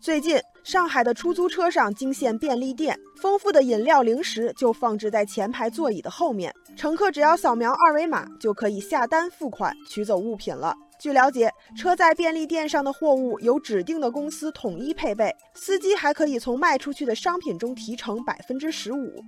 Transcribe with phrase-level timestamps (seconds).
[0.00, 10.74] 最近，上海的出租车上惊现便利店，丰富的饮料、零食就放置在前排座椅的后面，乘客只要扫描二维码就可以下单付款取走物品了。
[10.98, 19.22] 据了解，车在便利店上的货物由指定的公司统一配备，司机还可以从卖出去的商品中提成百分之十五。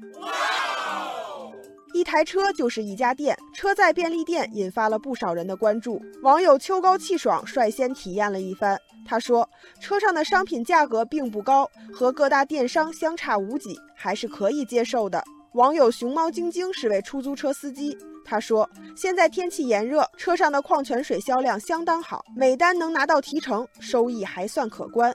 [2.02, 6.02] 一台车就是一家店，车载便利店引发了不少人的关注。
[6.22, 8.76] 网友秋高气爽率先体验了一番，
[9.06, 9.48] 他说
[9.80, 15.22] ：“车上的商品价格并不高，和各大电商相差无几，还是可以接受的。”
[15.54, 25.14] 网友熊猫晶晶是位出租车司机，他说：“现在天气炎热，车上的矿泉水销量相当好，每单能拿到提成，收益还算可观。”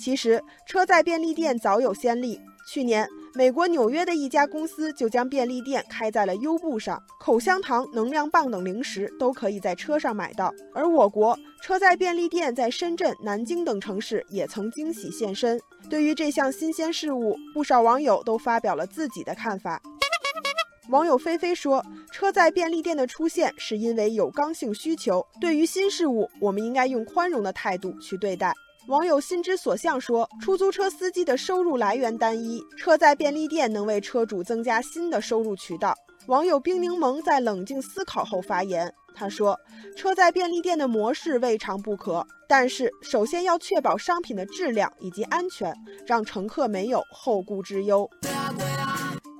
[0.00, 3.06] 其实，车载便利店早有先例，去年。
[3.32, 10.52] 美国纽约的一家公司就将便利店开在了优步上，口香糖、能量棒等零食都可以在车上买到。
[10.74, 15.60] 而我国车载便利店在深圳、南京等城市也曾惊喜现身。
[15.88, 19.80] 对于这项新鲜事物，不少网友都发表了自己的看法。
[20.88, 28.52] 网友菲菲说：“车载便利店的出现是因为有刚性需求，对于新事物，我们应该用宽容的态度去对待。”
[28.86, 35.94] 网友心之所向说：“出租车司机的收入来源单一，车载便利店能为车主增加新的收入渠道。”
[36.26, 39.58] 网友冰柠檬在冷静思考后发言，他说
[39.96, 45.74] ：“车载便利店的模式未尝不可，但是首先要确保商品的质量以及安全，
[46.06, 48.08] 让乘客没有后顾之忧。”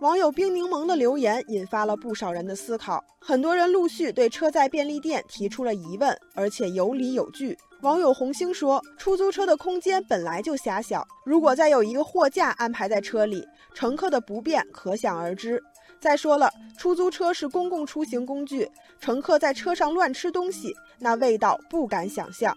[0.01, 7.57] 网友冰柠檬的留言引发了不少人的思考，很多人陆续对车载便利店提出了疑问，而且有理有据。
[7.83, 15.63] 网友红星说：“出租车的空间本来就狭小，如果再有一个货架安排在车里，乘客的不便可想而知。
[16.01, 18.67] 再说了，出租车是公共出行工具，
[18.99, 22.57] 乘客在车上乱吃东西，那味道不敢想象。”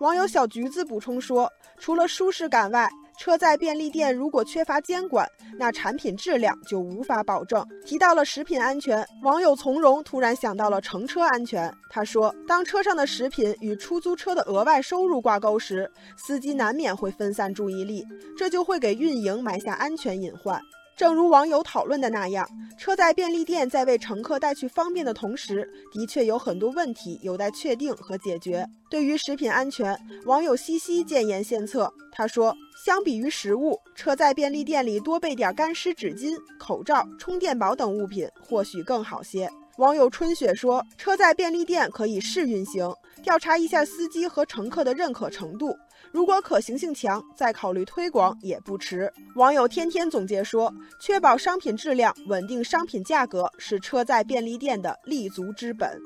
[0.00, 7.66] 网友小橘子补充说：“除了舒适感外，”车载便利店如果缺乏监管，那产品质量就无法保证。
[7.84, 11.72] 提到了食品安全，网友从容突然想到了乘车安全。
[11.90, 18.06] 他说，当车上的食品与出租车的额外收入挂钩时，司机难免会分散注意力，
[18.36, 20.60] 这就会给运营埋下安全隐患。
[20.98, 22.44] 正如网友讨论的那样，
[22.76, 28.66] 车载便利店在为乘客带去方便的同时，的确有很多问题有待确定和解决。
[28.90, 31.88] 对于食品安全，网友西西建言献策。
[32.10, 32.52] 他说
[32.84, 45.72] ：“相比于食物，车载便利店里多备点干湿纸巾、口罩、充电宝等物品，或许更好些。”网友春雪说：“车载便利店可以试运行，调查一下司机和乘客的认可程度。”
[46.10, 49.08] 如果可行性强，再考虑推广也不迟。
[49.36, 55.96] 网友天天总结说：“确保商品质量，稳定商品价格，是车载便利店的立足之本。”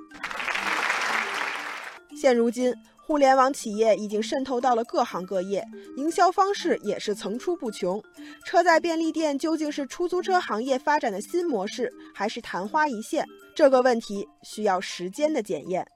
[2.15, 2.75] 现如今，
[3.05, 8.03] 互联网企业已经渗透到了各行各业，营销方式也是层出不穷。
[8.47, 13.27] 车载便利店究竟是出租车行业发展的新模式，还是昙花一现？
[13.55, 15.87] 这个问题需要时间的检验。